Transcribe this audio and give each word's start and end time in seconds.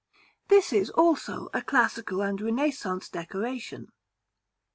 This 0.47 0.73
is, 0.73 0.89
also, 0.89 1.49
a 1.53 1.61
Classical 1.61 2.23
and 2.23 2.41
Renaissance 2.41 3.07
decoration. 3.07 3.91